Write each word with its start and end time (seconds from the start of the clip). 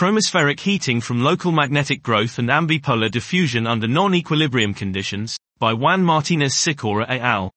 Chromospheric 0.00 0.60
heating 0.60 1.02
from 1.02 1.22
local 1.22 1.52
magnetic 1.52 2.02
growth 2.02 2.38
and 2.38 2.48
ambipolar 2.48 3.10
diffusion 3.10 3.66
under 3.66 3.86
non-equilibrium 3.86 4.72
conditions, 4.72 5.38
by 5.58 5.74
Juan 5.74 6.02
Martinez 6.02 6.54
Sykora 6.54 7.04
et 7.06 7.20
al. 7.20 7.52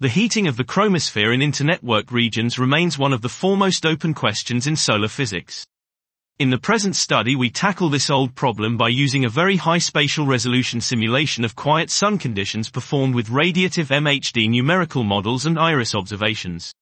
The 0.00 0.08
heating 0.08 0.48
of 0.48 0.56
the 0.56 0.64
chromosphere 0.64 1.32
in 1.32 1.38
internetwork 1.38 2.10
regions 2.10 2.58
remains 2.58 2.98
one 2.98 3.12
of 3.12 3.22
the 3.22 3.28
foremost 3.28 3.86
open 3.86 4.12
questions 4.12 4.66
in 4.66 4.74
solar 4.74 5.06
physics. 5.06 5.64
In 6.40 6.50
the 6.50 6.58
present 6.58 6.96
study 6.96 7.36
we 7.36 7.48
tackle 7.48 7.90
this 7.90 8.10
old 8.10 8.34
problem 8.34 8.76
by 8.76 8.88
using 8.88 9.24
a 9.24 9.28
very 9.28 9.54
high 9.54 9.78
spatial 9.78 10.26
resolution 10.26 10.80
simulation 10.80 11.44
of 11.44 11.54
quiet 11.54 11.90
sun 11.90 12.18
conditions 12.18 12.68
performed 12.68 13.14
with 13.14 13.28
radiative 13.28 13.96
MHD 13.96 14.50
numerical 14.50 15.04
models 15.04 15.46
and 15.46 15.56
IRIS 15.56 15.94
observations. 15.94 16.74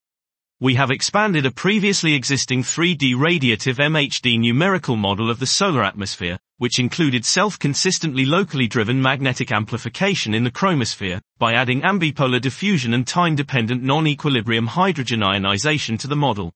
We 0.59 0.77
have 0.77 0.91
expanded 0.91 1.45
a 1.45 1.51
previously 1.51 2.15
existing 2.15 2.63
3D 2.63 3.15
radiative 3.15 3.77
MHD 3.77 4.41
numerical 4.41 4.97
model 4.97 5.29
of 5.29 5.39
the 5.39 5.45
solar 5.45 5.85
atmosphere, 5.85 6.39
which 6.57 6.79
included 6.79 7.27
self-consistently 7.27 8.25
locally 8.25 8.67
driven 8.67 9.03
magnetic 9.03 9.53
amplification 9.53 10.33
in 10.33 10.45
the 10.45 10.51
chromosphere, 10.51 11.21
by 11.39 11.53
adding 11.53 11.83
ambipolar 11.83 12.41
diffusion 12.41 12.95
and 12.95 13.07
time-dependent 13.07 13.83
non-equilibrium 13.83 14.69
hydrogen 14.69 15.23
ionization 15.23 15.99
to 15.99 16.09
the 16.09 16.17
model. 16.17 16.55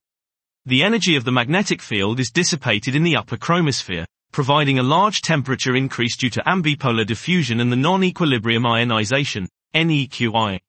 The 0.65 0.83
energy 0.83 1.15
of 1.15 1.25
the 1.25 1.33
magnetic 1.33 1.83
field 1.83 2.21
is 2.21 2.31
dissipated 2.31 2.95
in 2.95 3.03
the 3.03 3.17
upper 3.17 3.37
chromosphere, 3.37 4.07
providing 4.33 4.79
a 4.79 4.83
large 4.83 5.21
temperature 5.21 5.77
increase 5.77 6.17
due 6.17 6.31
to 6.31 6.43
ambipolar 6.47 7.07
diffusion 7.07 7.61
and 7.61 7.71
the 7.71 7.77
non-equilibrium 7.77 8.65
ionization, 8.65 9.47
NEQI. 9.75 10.61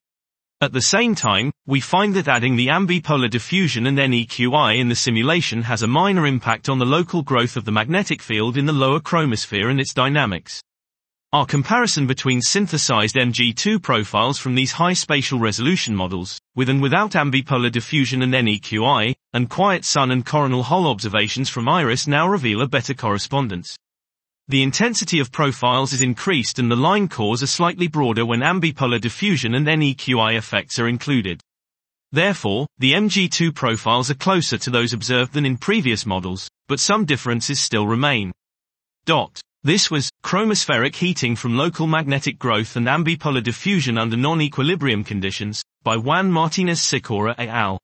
At 0.62 0.72
the 0.72 0.80
same 0.80 1.16
time, 1.16 1.50
we 1.66 1.80
find 1.80 2.14
that 2.14 2.28
adding 2.28 2.54
the 2.54 2.68
ambipolar 2.68 3.28
diffusion 3.28 3.84
and 3.84 3.98
NEQI 3.98 4.78
in 4.78 4.88
the 4.88 4.94
simulation 4.94 5.62
has 5.62 5.82
a 5.82 5.88
minor 5.88 6.24
impact 6.24 6.68
on 6.68 6.78
the 6.78 6.86
local 6.86 7.22
growth 7.22 7.56
of 7.56 7.64
the 7.64 7.72
magnetic 7.72 8.22
field 8.22 8.56
in 8.56 8.66
the 8.66 8.72
lower 8.72 9.00
chromosphere 9.00 9.68
and 9.68 9.80
its 9.80 9.92
dynamics. 9.92 10.62
Our 11.32 11.46
comparison 11.46 12.06
between 12.06 12.40
synthesized 12.40 13.16
Mg 13.16 13.66
II 13.66 13.80
profiles 13.80 14.38
from 14.38 14.54
these 14.54 14.70
high 14.70 14.92
spatial 14.92 15.40
resolution 15.40 15.96
models, 15.96 16.38
with 16.54 16.68
and 16.68 16.80
without 16.80 17.10
ambipolar 17.16 17.72
diffusion 17.72 18.22
and 18.22 18.32
NEQI, 18.32 19.16
and 19.32 19.50
quiet 19.50 19.84
sun 19.84 20.12
and 20.12 20.24
coronal 20.24 20.62
hole 20.62 20.86
observations 20.86 21.48
from 21.48 21.68
IRIS 21.68 22.06
now 22.06 22.28
reveal 22.28 22.62
a 22.62 22.68
better 22.68 22.94
correspondence. 22.94 23.76
The 24.48 24.62
intensity 24.62 25.20
of 25.20 25.30
profiles 25.30 25.92
is 25.92 26.02
increased 26.02 26.58
and 26.58 26.70
the 26.70 26.76
line 26.76 27.08
cores 27.08 27.42
are 27.42 27.46
slightly 27.46 27.86
broader 27.86 28.26
when 28.26 28.40
ambipolar 28.40 29.00
diffusion 29.00 29.54
and 29.54 29.66
NEQI 29.66 30.36
effects 30.36 30.78
are 30.78 30.88
included. 30.88 31.40
Therefore, 32.10 32.66
the 32.76 32.92
Mg 32.92 33.40
II 33.40 33.52
profiles 33.52 34.10
are 34.10 34.14
closer 34.14 34.58
to 34.58 34.70
those 34.70 34.92
observed 34.92 35.32
than 35.32 35.46
in 35.46 35.56
previous 35.56 36.04
models, 36.04 36.50
but 36.68 36.80
some 36.80 37.04
differences 37.04 37.60
still 37.60 37.86
remain. 37.86 38.32
Dot. 39.06 39.40
This 39.64 39.90
was 39.92 40.10
chromospheric 40.24 40.96
heating 40.96 41.36
from 41.36 41.56
local 41.56 41.86
magnetic 41.86 42.38
growth 42.38 42.74
and 42.74 42.88
ambipolar 42.88 43.42
diffusion 43.42 43.96
under 43.96 44.16
non-equilibrium 44.16 45.04
conditions 45.04 45.62
by 45.84 45.96
Juan 45.96 46.32
Martinez 46.32 46.80
Sykora 46.80 47.36
et 47.38 47.48
al. 47.48 47.78